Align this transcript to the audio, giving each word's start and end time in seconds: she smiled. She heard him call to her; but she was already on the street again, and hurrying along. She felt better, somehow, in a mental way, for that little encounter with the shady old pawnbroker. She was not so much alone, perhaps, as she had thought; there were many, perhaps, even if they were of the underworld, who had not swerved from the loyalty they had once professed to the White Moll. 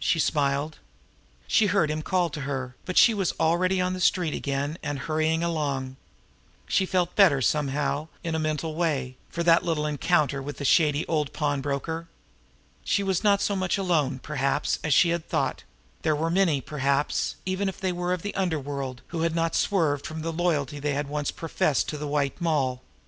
she 0.00 0.20
smiled. 0.20 0.78
She 1.48 1.66
heard 1.66 1.90
him 1.90 2.02
call 2.02 2.30
to 2.30 2.42
her; 2.42 2.76
but 2.84 2.96
she 2.96 3.14
was 3.14 3.32
already 3.40 3.80
on 3.80 3.94
the 3.94 4.00
street 4.00 4.32
again, 4.32 4.78
and 4.80 4.96
hurrying 4.96 5.42
along. 5.42 5.96
She 6.68 6.86
felt 6.86 7.16
better, 7.16 7.42
somehow, 7.42 8.06
in 8.22 8.36
a 8.36 8.38
mental 8.38 8.76
way, 8.76 9.16
for 9.28 9.42
that 9.42 9.64
little 9.64 9.84
encounter 9.86 10.40
with 10.40 10.58
the 10.58 10.64
shady 10.64 11.04
old 11.08 11.32
pawnbroker. 11.32 12.06
She 12.84 13.02
was 13.02 13.24
not 13.24 13.42
so 13.42 13.56
much 13.56 13.76
alone, 13.76 14.20
perhaps, 14.20 14.78
as 14.84 14.94
she 14.94 15.08
had 15.08 15.28
thought; 15.28 15.64
there 16.02 16.14
were 16.14 16.30
many, 16.30 16.60
perhaps, 16.60 17.34
even 17.44 17.68
if 17.68 17.80
they 17.80 17.90
were 17.90 18.12
of 18.12 18.22
the 18.22 18.36
underworld, 18.36 19.02
who 19.08 19.22
had 19.22 19.34
not 19.34 19.56
swerved 19.56 20.06
from 20.06 20.22
the 20.22 20.32
loyalty 20.32 20.78
they 20.78 20.94
had 20.94 21.08
once 21.08 21.32
professed 21.32 21.88
to 21.88 21.98
the 21.98 22.06
White 22.06 22.40
Moll. 22.40 22.82